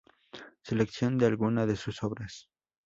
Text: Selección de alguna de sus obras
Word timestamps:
Selección 0.63 1.19
de 1.19 1.27
alguna 1.27 1.67
de 1.67 1.75
sus 1.75 2.01
obras 2.01 2.47